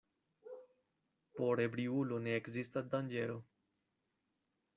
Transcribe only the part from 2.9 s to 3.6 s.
danĝero.